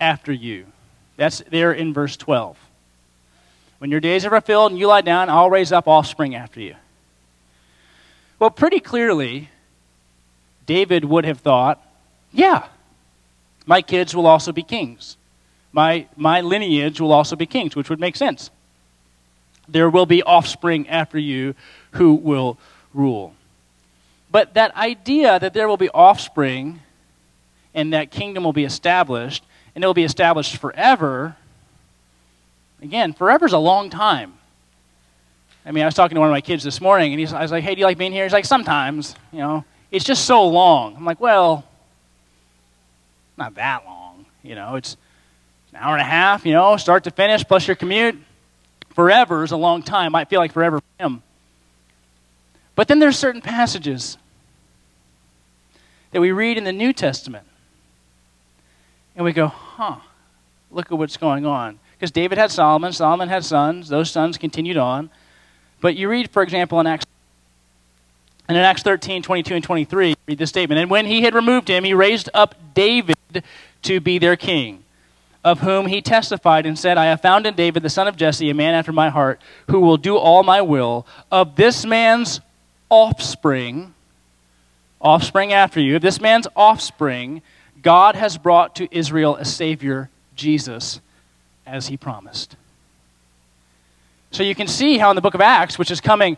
[0.00, 0.66] after you.
[1.16, 2.56] That's there in verse 12.
[3.78, 6.76] When your days are fulfilled and you lie down, I'll raise up offspring after you.
[8.38, 9.48] Well, pretty clearly,
[10.64, 11.84] David would have thought,
[12.30, 12.68] yeah,
[13.66, 15.16] my kids will also be kings.
[15.72, 18.50] My, my lineage will also be kings, which would make sense.
[19.68, 21.54] There will be offspring after you
[21.92, 22.58] who will
[22.94, 23.34] rule.
[24.30, 26.80] But that idea that there will be offspring
[27.74, 31.36] and that kingdom will be established and it will be established forever,
[32.82, 34.34] again, forever is a long time.
[35.64, 37.42] I mean, I was talking to one of my kids this morning, and he's, I
[37.42, 38.24] was like, hey, do you like being here?
[38.24, 39.64] He's like, sometimes, you know.
[39.90, 40.96] It's just so long.
[40.96, 41.64] I'm like, well,
[43.36, 44.26] not that long.
[44.42, 44.96] You know, it's
[45.72, 48.18] an hour and a half, you know, start to finish, plus your commute.
[48.98, 50.10] Forever is a long time.
[50.10, 51.22] Might feel like forever for him.
[52.74, 54.18] But then there's certain passages
[56.10, 57.46] that we read in the New Testament.
[59.14, 59.98] And we go, huh,
[60.72, 61.78] look at what's going on.
[61.96, 65.10] Because David had Solomon, Solomon had sons, those sons continued on.
[65.80, 67.06] But you read, for example, in Acts
[68.48, 70.80] and in Acts 13, 22, and 23, read this statement.
[70.80, 73.44] And when he had removed him, he raised up David
[73.82, 74.82] to be their king,
[75.44, 78.50] of whom he testified and said, I have found in David, the son of Jesse,
[78.50, 81.06] a man after my heart, who will do all my will.
[81.30, 82.40] Of this man's
[82.90, 83.94] offspring,
[85.00, 87.42] offspring after you, of this man's offspring,
[87.80, 91.00] God has brought to Israel a Savior, Jesus,
[91.66, 92.56] as he promised.
[94.30, 96.36] So you can see how in the book of Acts, which is coming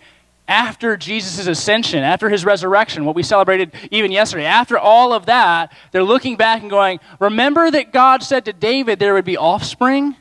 [0.50, 5.72] after Jesus' ascension, after his resurrection, what we celebrated even yesterday, after all of that,
[5.92, 10.16] they're looking back and going, Remember that God said to David there would be offspring?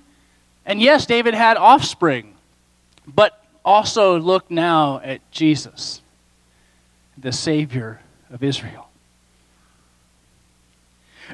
[0.67, 2.35] And yes, David had offspring,
[3.07, 6.01] but also look now at Jesus,
[7.17, 7.99] the Savior
[8.31, 8.87] of Israel.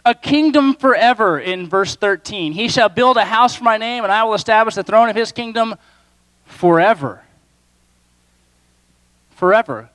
[0.05, 2.53] A kingdom forever in verse 13.
[2.53, 5.17] He shall build a house for my name, and I will establish the throne of
[5.17, 5.75] his kingdom
[6.45, 7.24] forever
[9.35, 9.89] forever.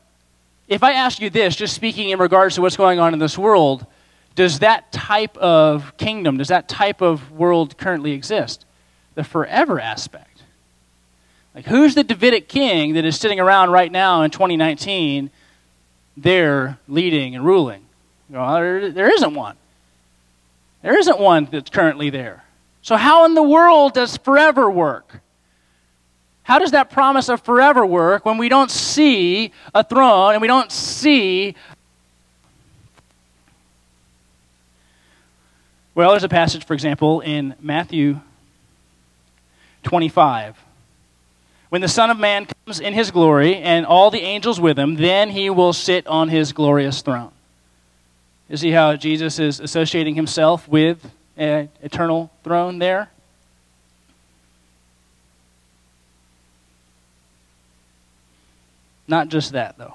[0.68, 3.36] If I ask you this, just speaking in regards to what's going on in this
[3.36, 3.84] world,
[4.36, 8.64] does that type of kingdom, does that type of world currently exist?
[9.14, 10.42] The forever aspect.
[11.54, 15.30] Like, who's the Davidic king that is sitting around right now in 2019
[16.16, 17.84] there leading and ruling?
[18.28, 19.56] There, there isn't one.
[20.82, 22.44] There isn't one that's currently there.
[22.82, 25.20] So, how in the world does forever work?
[26.50, 30.48] How does that promise of forever work when we don't see a throne and we
[30.48, 31.54] don't see.
[35.94, 38.18] Well, there's a passage, for example, in Matthew
[39.84, 40.58] 25.
[41.68, 44.96] When the Son of Man comes in his glory and all the angels with him,
[44.96, 47.30] then he will sit on his glorious throne.
[48.48, 53.08] You see how Jesus is associating himself with an eternal throne there?
[59.10, 59.94] Not just that, though.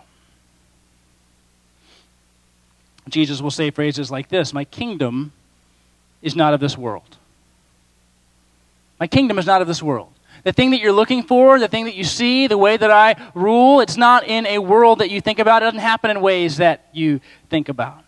[3.08, 5.32] Jesus will say phrases like this My kingdom
[6.22, 7.16] is not of this world.
[9.00, 10.12] My kingdom is not of this world.
[10.44, 13.16] The thing that you're looking for, the thing that you see, the way that I
[13.34, 15.64] rule, it's not in a world that you think about.
[15.64, 18.04] It doesn't happen in ways that you think about.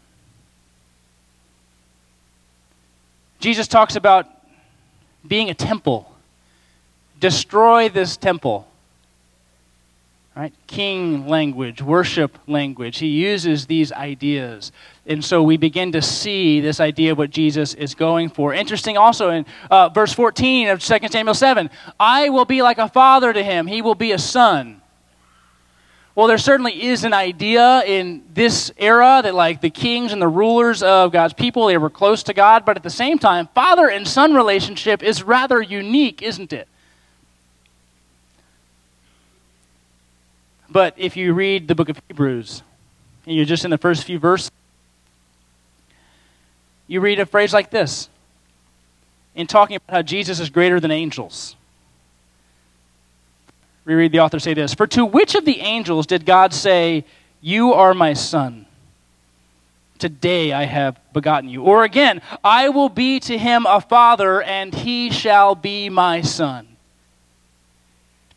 [3.39, 4.27] Jesus talks about
[5.25, 6.13] being a temple.
[7.17, 8.67] Destroy this temple.
[10.37, 10.53] Right?
[10.67, 12.99] King language, worship language.
[12.99, 14.71] He uses these ideas.
[15.07, 18.53] And so we begin to see this idea of what Jesus is going for.
[18.53, 22.87] Interesting also in uh, verse 14 of 2 Samuel 7 I will be like a
[22.87, 24.79] father to him, he will be a son.
[26.13, 30.27] Well, there certainly is an idea in this era that, like, the kings and the
[30.27, 33.87] rulers of God's people, they were close to God, but at the same time, father
[33.87, 36.67] and son relationship is rather unique, isn't it?
[40.69, 42.61] But if you read the book of Hebrews,
[43.25, 44.51] and you're just in the first few verses,
[46.87, 48.09] you read a phrase like this
[49.35, 51.55] in talking about how Jesus is greater than angels.
[53.85, 57.05] We read the author say this For to which of the angels did God say,
[57.39, 58.65] You are my son?
[59.97, 61.63] Today I have begotten you.
[61.63, 66.76] Or again, I will be to him a father, and he shall be my son.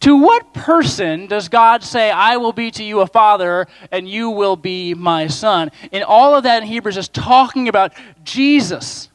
[0.00, 4.30] To what person does God say, I will be to you a father and you
[4.30, 5.70] will be my son?
[5.92, 7.92] And all of that in Hebrews is talking about
[8.24, 9.10] Jesus.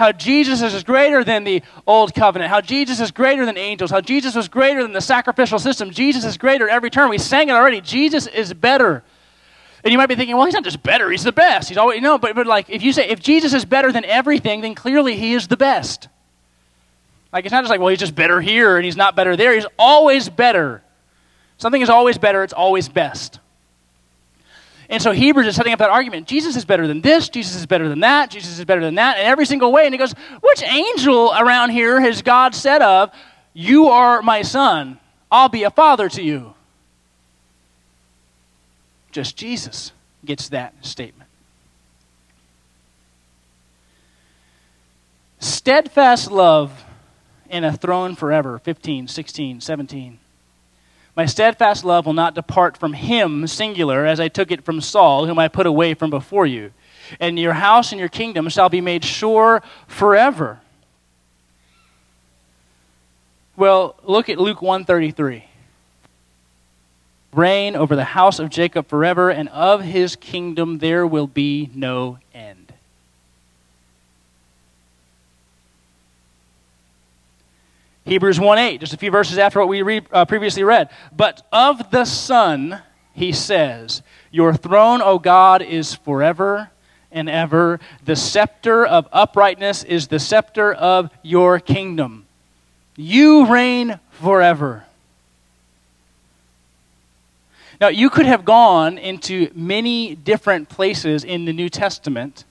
[0.00, 4.00] how Jesus is greater than the old covenant, how Jesus is greater than angels, how
[4.00, 5.90] Jesus was greater than the sacrificial system.
[5.90, 7.10] Jesus is greater at every turn.
[7.10, 7.82] We sang it already.
[7.82, 9.04] Jesus is better.
[9.84, 11.68] And you might be thinking, well, he's not just better, he's the best.
[11.68, 14.62] He's always, know, but, but like, if you say, if Jesus is better than everything,
[14.62, 16.08] then clearly he is the best.
[17.32, 19.54] Like, it's not just like, well, he's just better here and he's not better there.
[19.54, 20.82] He's always better.
[21.58, 23.38] Something is always better, it's always best.
[24.88, 26.26] And so Hebrews is setting up that argument.
[26.26, 29.18] Jesus is better than this, Jesus is better than that, Jesus is better than that,
[29.18, 29.84] in every single way.
[29.84, 33.12] And he goes, Which angel around here has God said of,
[33.52, 34.98] You are my son,
[35.30, 36.54] I'll be a father to you?
[39.12, 39.92] Just Jesus
[40.24, 41.30] gets that statement.
[45.38, 46.84] Steadfast love
[47.50, 50.18] in a throne forever 15, 16, 17.
[51.16, 55.26] My steadfast love will not depart from him, singular, as I took it from Saul,
[55.26, 56.72] whom I put away from before you.
[57.18, 60.60] And your house and your kingdom shall be made sure forever.
[63.56, 65.44] Well, look at Luke 133.
[67.32, 72.18] Reign over the house of Jacob forever, and of his kingdom there will be no
[72.32, 72.69] end.
[78.10, 80.90] Hebrews 1 8, just a few verses after what we read, uh, previously read.
[81.16, 86.70] But of the Son, he says, Your throne, O God, is forever
[87.12, 87.78] and ever.
[88.04, 92.26] The scepter of uprightness is the scepter of your kingdom.
[92.96, 94.86] You reign forever.
[97.80, 102.44] Now, you could have gone into many different places in the New Testament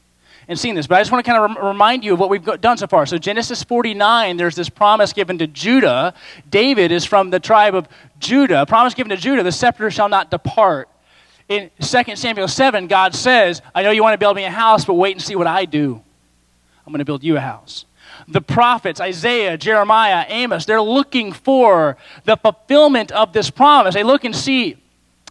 [0.49, 2.31] and seen this, but I just want to kind of rem- remind you of what
[2.31, 3.05] we've done so far.
[3.05, 6.15] So, Genesis 49, there's this promise given to Judah.
[6.49, 8.65] David is from the tribe of Judah.
[8.65, 10.89] Promise given to Judah, the scepter shall not depart.
[11.49, 14.85] In 2 Samuel 7, God says, I know you want to build me a house,
[14.85, 16.01] but wait and see what I do.
[16.85, 17.85] I'm going to build you a house.
[18.27, 23.93] The prophets, Isaiah, Jeremiah, Amos, they're looking for the fulfillment of this promise.
[23.93, 24.77] They look and see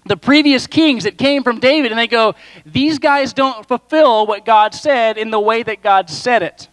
[0.08, 2.34] the previous kings that came from David, and they go,
[2.66, 6.68] These guys don't fulfill what God said in the way that God said it.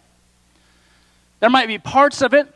[1.40, 2.48] There might be parts of it,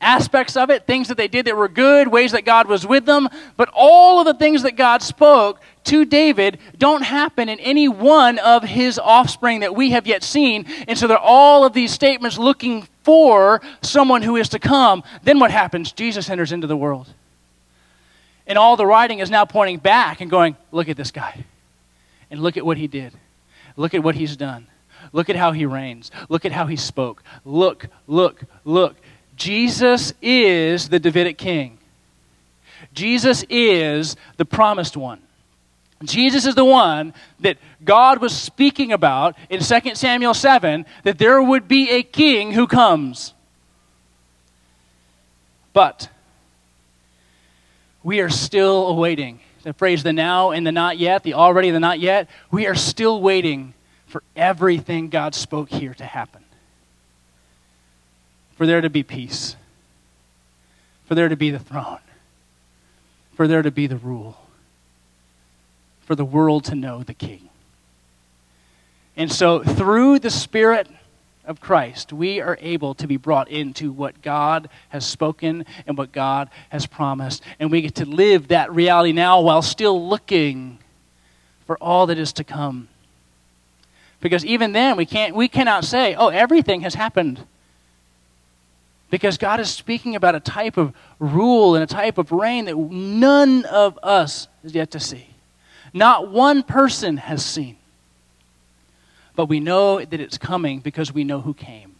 [0.00, 3.06] aspects of it, things that they did that were good, ways that God was with
[3.06, 7.88] them, but all of the things that God spoke to David don't happen in any
[7.88, 10.66] one of his offspring that we have yet seen.
[10.88, 15.02] And so there are all of these statements looking for someone who is to come.
[15.22, 15.92] Then what happens?
[15.92, 17.08] Jesus enters into the world.
[18.46, 21.44] And all the writing is now pointing back and going, look at this guy.
[22.30, 23.12] And look at what he did.
[23.76, 24.66] Look at what he's done.
[25.12, 26.10] Look at how he reigns.
[26.28, 27.22] Look at how he spoke.
[27.44, 28.96] Look, look, look.
[29.36, 31.78] Jesus is the Davidic king.
[32.92, 35.20] Jesus is the promised one.
[36.02, 41.42] Jesus is the one that God was speaking about in 2 Samuel 7 that there
[41.42, 43.32] would be a king who comes.
[45.72, 46.08] But
[48.04, 49.40] we are still awaiting.
[49.64, 52.66] The phrase the now and the not yet, the already and the not yet, we
[52.66, 53.72] are still waiting
[54.06, 56.44] for everything God spoke here to happen.
[58.56, 59.56] For there to be peace,
[61.06, 61.98] for there to be the throne,
[63.34, 64.38] for there to be the rule,
[66.02, 67.48] for the world to know the King.
[69.16, 70.88] And so, through the Spirit
[71.46, 76.12] of Christ, we are able to be brought into what God has spoken and what
[76.12, 77.42] God has promised.
[77.58, 80.78] And we get to live that reality now while still looking
[81.66, 82.88] for all that is to come.
[84.20, 87.44] Because even then, we, can't, we cannot say, oh, everything has happened.
[89.10, 92.76] Because God is speaking about a type of rule and a type of reign that
[92.76, 95.28] none of us is yet to see.
[95.92, 97.76] Not one person has seen.
[99.36, 101.94] But we know that it's coming because we know who came.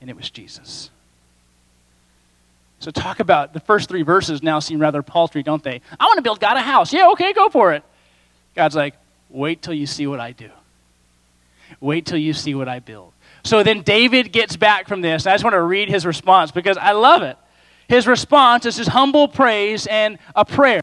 [0.00, 0.90] And it was Jesus.
[2.80, 5.82] So, talk about the first three verses now seem rather paltry, don't they?
[5.98, 6.92] I want to build God a house.
[6.92, 7.84] Yeah, okay, go for it.
[8.54, 8.94] God's like,
[9.28, 10.50] wait till you see what I do.
[11.78, 13.12] Wait till you see what I build.
[13.44, 15.26] So then David gets back from this.
[15.26, 17.36] I just want to read his response because I love it.
[17.88, 20.80] His response is his humble praise and a prayer.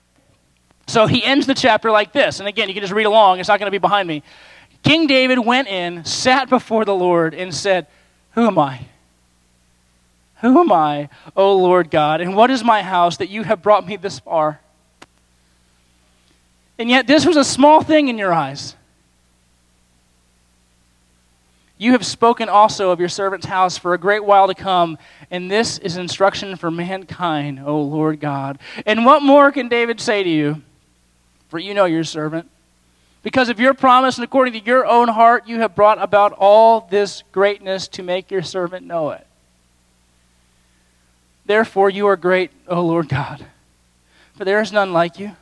[0.87, 2.39] So he ends the chapter like this.
[2.39, 4.23] And again, you can just read along, it's not going to be behind me.
[4.87, 7.87] King David went in, sat before the Lord, and said,
[8.31, 8.85] Who am I?
[10.39, 13.85] Who am I, O Lord God, and what is my house that you have brought
[13.85, 14.61] me this far?
[16.79, 18.77] And yet, this was a small thing in your eyes.
[21.77, 24.97] You have spoken also of your servant's house for a great while to come,
[25.29, 28.57] and this is instruction for mankind, O Lord God.
[28.85, 30.61] And what more can David say to you?
[31.49, 32.49] For you know your servant
[33.23, 36.87] Because of your promise and according to your own heart, you have brought about all
[36.89, 39.25] this greatness to make your servant know it.
[41.45, 43.45] Therefore, you are great, O Lord God,
[44.35, 45.35] for there is none like you.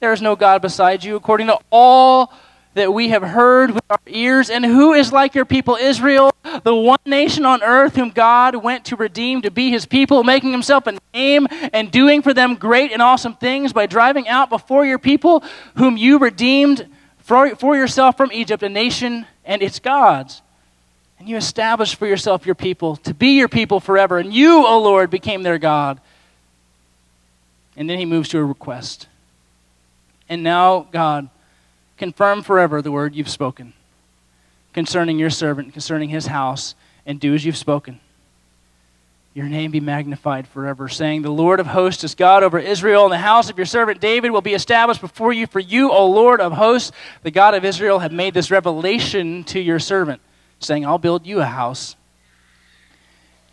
[0.00, 2.32] There is no God beside you, according to all
[2.74, 4.50] that we have heard with our ears.
[4.50, 8.86] And who is like your people, Israel, the one nation on earth whom God went
[8.86, 12.92] to redeem to be his people, making himself a name and doing for them great
[12.92, 15.44] and awesome things by driving out before your people,
[15.76, 16.88] whom you redeemed
[17.24, 20.42] for, for yourself from Egypt, a nation and its gods.
[21.18, 24.18] And you established for yourself your people to be your people forever.
[24.18, 26.00] And you, O Lord, became their God.
[27.76, 29.08] And then he moves to a request.
[30.28, 31.30] And now, God,
[31.96, 33.72] confirm forever the word you've spoken
[34.74, 36.74] concerning your servant, concerning his house,
[37.06, 38.00] and do as you've spoken.
[39.34, 43.12] Your name be magnified forever, saying, The Lord of hosts is God over Israel, and
[43.12, 45.48] the house of your servant David will be established before you.
[45.48, 46.92] For you, O Lord of hosts,
[47.24, 50.20] the God of Israel, have made this revelation to your servant,
[50.60, 51.96] saying, I'll build you a house.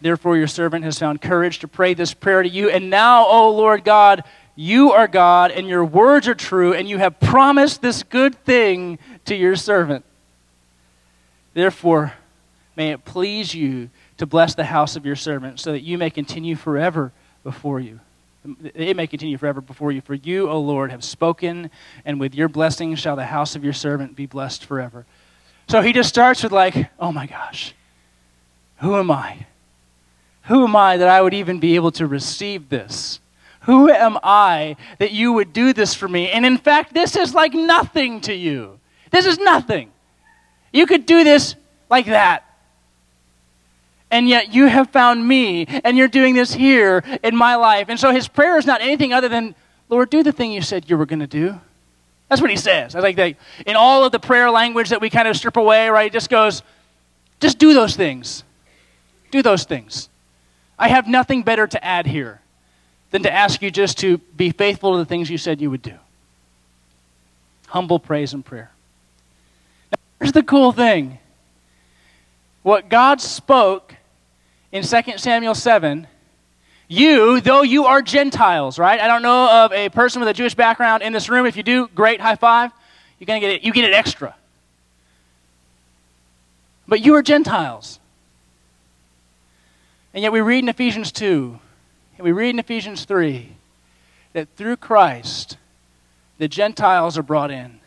[0.02, 2.70] Therefore, your servant has found courage to pray this prayer to you.
[2.70, 4.24] And now, O Lord God,
[4.56, 9.00] you are God, and your words are true, and you have promised this good thing
[9.26, 10.06] to your servant.
[11.56, 12.14] Therefore,
[12.76, 13.90] may it please you
[14.22, 17.12] to bless the house of your servant, so that you may continue forever
[17.44, 18.00] before you.
[18.76, 20.02] It may continue forever before you.
[20.02, 21.72] For you, O Lord, have spoken,
[22.06, 25.08] and with your blessing shall the house of your servant be blessed forever.
[25.68, 27.74] So he just starts with, like, oh my gosh,
[28.78, 29.48] who am I?
[30.44, 33.20] Who am I that I would even be able to receive this?
[33.62, 36.30] Who am I that you would do this for me?
[36.30, 38.80] And in fact, this is like nothing to you.
[39.10, 39.92] This is nothing.
[40.72, 41.56] You could do this
[41.90, 42.46] like that.
[44.12, 47.88] And yet you have found me, and you're doing this here in my life.
[47.88, 49.56] And so his prayer is not anything other than,
[49.88, 51.60] Lord, do the thing you said you were going to do.
[52.28, 52.94] That's what he says.
[52.94, 53.36] I like that
[53.66, 56.08] in all of the prayer language that we kind of strip away, right?
[56.08, 56.62] It just goes,
[57.40, 58.44] just do those things.
[59.32, 60.10] Do those things.
[60.78, 62.42] I have nothing better to add here
[63.12, 65.82] than to ask you just to be faithful to the things you said you would
[65.82, 65.96] do.
[67.68, 68.72] Humble praise and prayer.
[69.92, 71.20] Now, here's the cool thing
[72.64, 73.96] what God spoke
[74.72, 76.08] in 2 Samuel 7
[76.92, 79.00] you, though you are Gentiles, right?
[79.00, 81.46] I don't know of a person with a Jewish background in this room.
[81.46, 82.72] If you do, great, high five.
[83.18, 83.62] You're gonna get it.
[83.64, 84.36] You get it extra.
[86.90, 88.02] But you are Gentiles.
[90.14, 91.58] And yet we read in Ephesians 2
[92.18, 93.56] and we read in Ephesians 3
[94.34, 95.56] that through Christ,
[96.40, 97.80] the Gentiles are brought in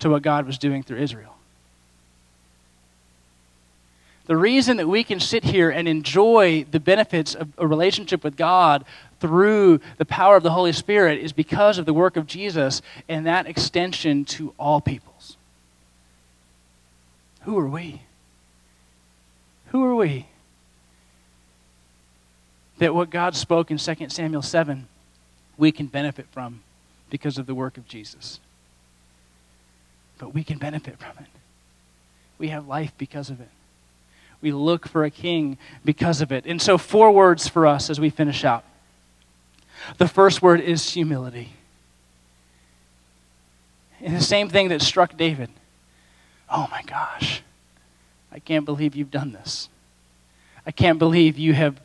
[0.00, 1.36] to what God was doing through Israel.
[4.28, 8.36] The reason that we can sit here and enjoy the benefits of a relationship with
[8.36, 8.84] God
[9.18, 13.26] through the power of the Holy Spirit is because of the work of Jesus and
[13.26, 15.36] that extension to all peoples.
[17.42, 18.02] Who are we?
[19.72, 20.28] Who are we?
[22.78, 24.88] that what God spoke in 2 Samuel 7,
[25.56, 26.62] we can benefit from
[27.10, 28.40] because of the work of Jesus.
[30.18, 31.30] But we can benefit from it.
[32.38, 33.48] We have life because of it.
[34.40, 36.46] We look for a king because of it.
[36.46, 38.64] And so, four words for us as we finish out.
[39.96, 41.52] The first word is humility.
[44.00, 45.50] And the same thing that struck David.
[46.50, 47.42] Oh my gosh,
[48.32, 49.68] I can't believe you've done this.
[50.66, 51.80] I can't believe you have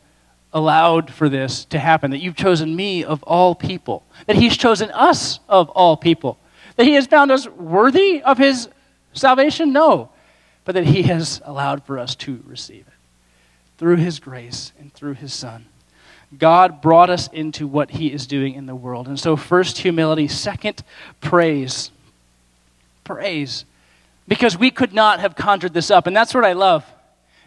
[0.54, 4.92] allowed for this to happen, that you've chosen me of all people, that he's chosen
[4.92, 6.38] us of all people,
[6.76, 8.70] that he has found us worthy of his
[9.14, 9.74] salvation?
[9.74, 10.10] No,
[10.66, 12.94] but that he has allowed for us to receive it
[13.78, 15.66] through his grace and through his son.
[16.38, 19.08] God brought us into what he is doing in the world.
[19.08, 20.28] And so, first, humility.
[20.28, 20.84] Second,
[21.22, 21.92] praise.
[23.04, 23.66] Praise.
[24.28, 26.08] Because we could not have conjured this up.
[26.08, 26.86] And that's what I love.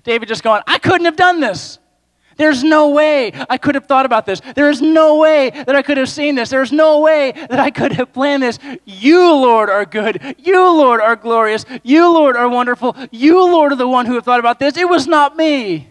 [0.04, 1.78] David just going, I couldn't have done this.
[2.36, 4.40] There's no way I could have thought about this.
[4.54, 6.50] There is no way that I could have seen this.
[6.50, 8.58] There's no way that I could have planned this.
[8.84, 10.36] You, Lord, are good.
[10.38, 11.64] You, Lord, are glorious.
[11.82, 12.94] You, Lord, are wonderful.
[13.10, 14.76] You, Lord, are the one who have thought about this.
[14.76, 15.88] It was not me.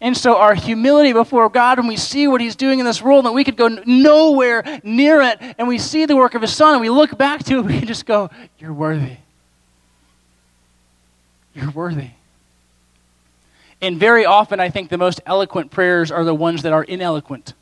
[0.00, 3.24] And so, our humility before God, when we see what He's doing in this world,
[3.24, 6.74] and we could go nowhere near it, and we see the work of His Son,
[6.74, 9.16] and we look back to it, we can just go, You're worthy.
[11.54, 12.10] You're worthy.
[13.84, 17.52] And very often, I think the most eloquent prayers are the ones that are ineloquent.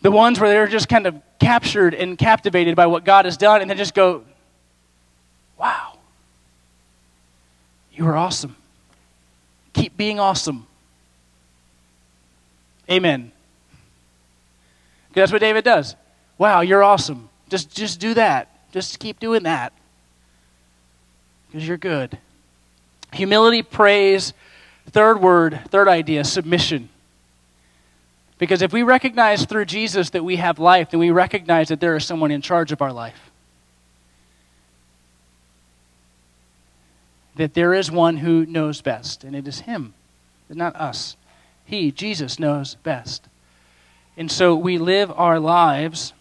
[0.00, 3.62] The ones where they're just kind of captured and captivated by what God has done,
[3.62, 4.22] and then just go,
[5.58, 5.98] Wow,
[7.92, 8.54] you are awesome.
[9.72, 10.68] Keep being awesome.
[12.88, 13.32] Amen.
[15.14, 15.96] That's what David does.
[16.38, 17.28] Wow, you're awesome.
[17.48, 18.70] Just, just do that.
[18.70, 19.72] Just keep doing that.
[21.48, 22.16] Because you're good.
[23.12, 24.32] Humility, praise,
[24.90, 26.88] third word, third idea, submission.
[28.38, 31.94] Because if we recognize through Jesus that we have life, then we recognize that there
[31.94, 33.30] is someone in charge of our life.
[37.36, 39.92] That there is one who knows best, and it is Him,
[40.48, 41.16] not us.
[41.66, 43.28] He, Jesus, knows best.
[44.16, 46.12] And so we live our lives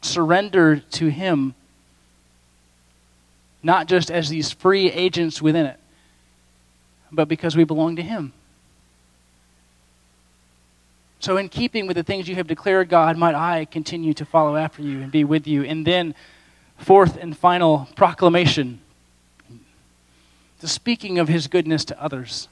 [0.00, 1.54] surrendered to Him,
[3.62, 5.78] not just as these free agents within it,
[7.12, 8.32] but because we belong to Him.
[11.20, 14.56] So, in keeping with the things you have declared, God, might I continue to follow
[14.56, 15.62] after you and be with you.
[15.62, 16.14] And then,
[16.78, 18.80] fourth and final proclamation
[20.62, 22.48] the speaking of His goodness to others,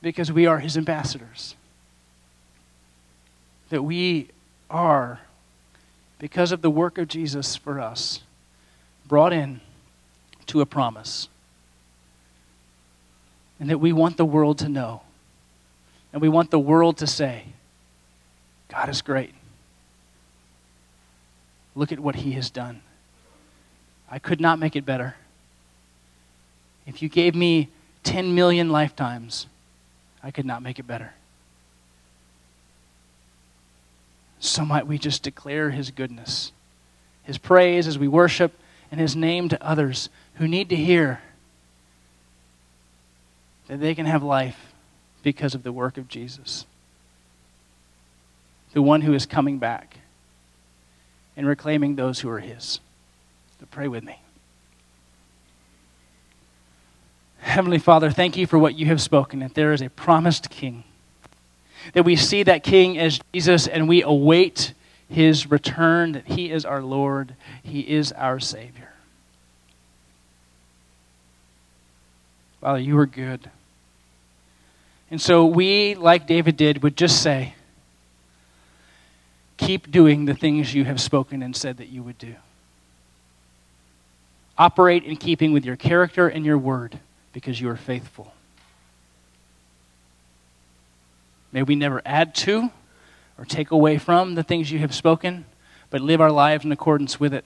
[0.00, 1.56] because we are His ambassadors.
[3.70, 4.28] That we
[4.70, 5.20] are,
[6.20, 8.20] because of the work of Jesus for us,
[9.08, 9.60] brought in
[10.46, 11.28] to a promise.
[13.58, 15.02] And that we want the world to know
[16.16, 17.44] and we want the world to say,
[18.70, 19.34] God is great.
[21.74, 22.80] Look at what He has done.
[24.10, 25.14] I could not make it better.
[26.86, 27.68] If you gave me
[28.04, 29.46] 10 million lifetimes,
[30.22, 31.12] I could not make it better.
[34.40, 36.50] So might we just declare His goodness,
[37.24, 38.54] His praise as we worship,
[38.90, 41.20] and His name to others who need to hear
[43.68, 44.72] that they can have life
[45.22, 46.66] because of the work of Jesus.
[48.72, 49.96] The one who is coming back
[51.36, 52.80] and reclaiming those who are his.
[53.58, 54.20] So pray with me.
[57.38, 60.84] Heavenly Father, thank you for what you have spoken, that there is a promised king.
[61.92, 64.74] That we see that king as Jesus and we await
[65.08, 68.90] his return, that he is our Lord, he is our Savior.
[72.60, 73.50] Father, you are good.
[75.10, 77.54] And so we, like David did, would just say,
[79.56, 82.34] Keep doing the things you have spoken and said that you would do.
[84.58, 86.98] Operate in keeping with your character and your word
[87.32, 88.32] because you are faithful.
[91.52, 92.70] May we never add to
[93.38, 95.46] or take away from the things you have spoken,
[95.90, 97.44] but live our lives in accordance with it.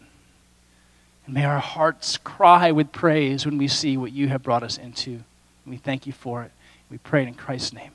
[1.26, 4.78] And may our hearts cry with praise when we see what you have brought us
[4.78, 5.20] into.
[5.66, 6.50] we thank you for it.
[6.90, 7.92] We pray it in Christ's name.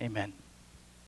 [0.00, 0.32] Amen.